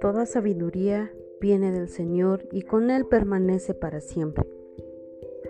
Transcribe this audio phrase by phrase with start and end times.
[0.00, 4.44] Toda sabiduría viene del Señor y con Él permanece para siempre.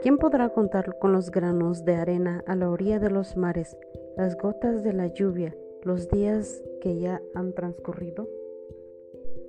[0.02, 3.76] ¿Quién podrá contar con los granos de arena a la orilla de los mares,
[4.16, 8.28] las gotas de la lluvia, los días que ya han transcurrido?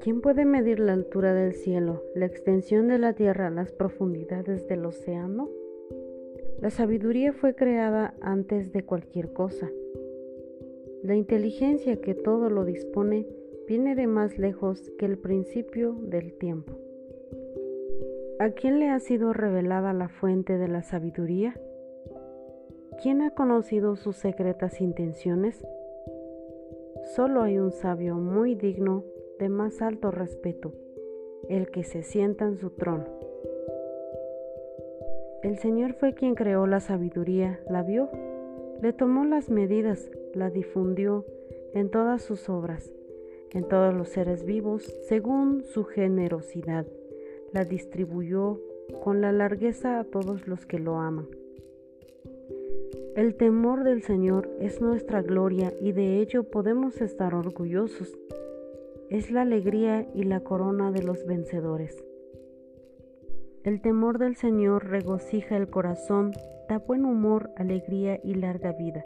[0.01, 4.85] ¿Quién puede medir la altura del cielo, la extensión de la tierra, las profundidades del
[4.85, 5.49] océano?
[6.65, 9.69] La sabiduría fue creada antes de cualquier cosa.
[11.03, 13.27] La inteligencia que todo lo dispone
[13.67, 16.73] viene de más lejos que el principio del tiempo.
[18.39, 21.53] ¿A quién le ha sido revelada la fuente de la sabiduría?
[22.99, 25.63] ¿Quién ha conocido sus secretas intenciones?
[27.15, 29.03] Solo hay un sabio muy digno
[29.37, 30.73] de más alto respeto,
[31.47, 33.34] el que se sienta en su trono.
[35.45, 38.09] El Señor fue quien creó la sabiduría, la vio,
[38.81, 41.23] le tomó las medidas, la difundió
[41.73, 42.91] en todas sus obras
[43.55, 46.85] en todos los seres vivos según su generosidad.
[47.53, 48.59] La distribuyó
[49.01, 51.27] con la largueza a todos los que lo aman.
[53.15, 58.17] El temor del Señor es nuestra gloria y de ello podemos estar orgullosos.
[59.09, 62.03] Es la alegría y la corona de los vencedores.
[63.65, 66.33] El temor del Señor regocija el corazón,
[66.69, 69.01] da buen humor, alegría y larga vida.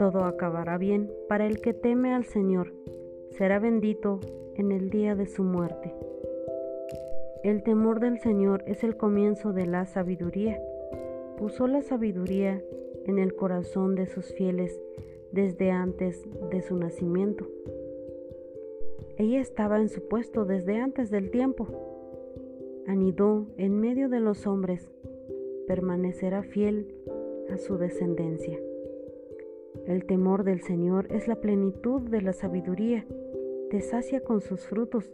[0.00, 2.74] Todo acabará bien para el que teme al Señor
[3.30, 4.18] será bendito
[4.56, 5.94] en el día de su muerte.
[7.44, 10.60] El temor del Señor es el comienzo de la sabiduría.
[11.38, 12.60] Puso la sabiduría
[13.04, 14.76] en el corazón de sus fieles
[15.30, 17.46] desde antes de su nacimiento.
[19.18, 21.95] Ella estaba en su puesto desde antes del tiempo.
[22.86, 24.90] Anidó en medio de los hombres,
[25.66, 26.94] permanecerá fiel
[27.52, 28.58] a su descendencia.
[29.86, 33.06] El temor del Señor es la plenitud de la sabiduría
[33.70, 35.10] te sacia con sus frutos,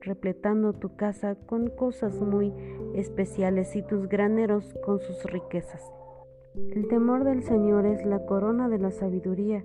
[0.00, 2.52] repletando tu casa con cosas muy
[2.94, 5.92] especiales y tus graneros con sus riquezas.
[6.72, 9.64] El temor del Señor es la corona de la sabiduría,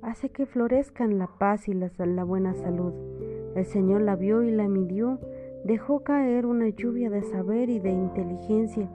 [0.00, 2.94] hace que florezcan la paz y la, la buena salud.
[3.54, 5.18] El Señor la vio y la midió,
[5.64, 8.90] dejó caer una lluvia de saber y de inteligencia.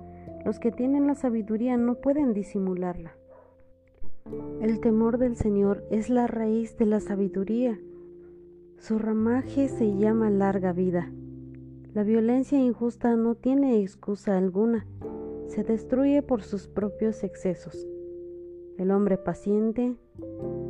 [0.45, 3.15] Los que tienen la sabiduría no pueden disimularla.
[4.61, 7.79] El temor del Señor es la raíz de la sabiduría
[8.77, 11.11] su ramaje se llama larga vida.
[11.93, 14.85] La violencia injusta no tiene excusa alguna,
[15.47, 17.87] se destruye por sus propios excesos.
[18.77, 19.95] El hombre paciente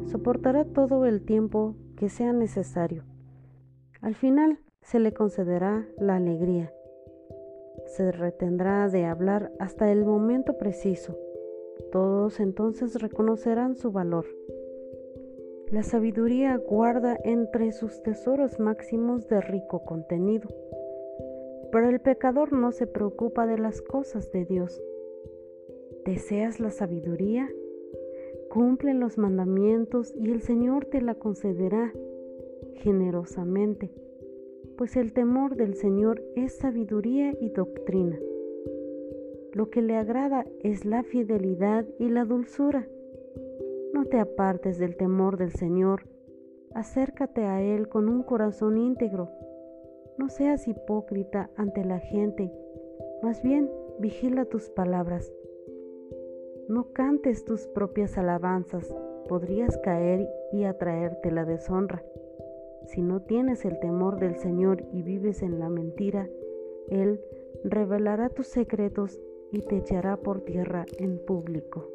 [0.06, 3.04] soportará todo el tiempo que sea necesario.
[4.00, 6.72] Al final se le concederá la alegría.
[7.88, 11.18] Se retendrá de hablar hasta el momento preciso.
[11.92, 14.26] Todos entonces reconocerán su valor.
[15.72, 20.50] La sabiduría guarda entre sus tesoros máximos de rico contenido,
[21.72, 24.80] pero el pecador no se preocupa de las cosas de Dios.
[26.06, 27.50] ¿Deseas la sabiduría?
[28.52, 31.92] Cumple los mandamientos y el Señor te la concederá
[32.76, 33.92] generosamente,
[34.78, 38.20] pues el temor del Señor es sabiduría y doctrina.
[39.54, 42.88] Lo que le agrada es la fidelidad y la dulzura
[43.96, 46.04] no te apartes del temor del Señor,
[46.74, 49.30] acércate a Él con un corazón íntegro.
[50.18, 52.52] No seas hipócrita ante la gente,
[53.24, 55.32] más bien vigila tus palabras.
[56.68, 58.94] No cantes tus propias alabanzas,
[59.30, 62.04] podrías caer y atraerte la deshonra.
[62.88, 66.30] Si no tienes el temor del Señor y vives en la mentira,
[66.88, 67.20] Él
[67.64, 69.20] revelará tus secretos
[69.52, 71.95] y te echará por tierra en público.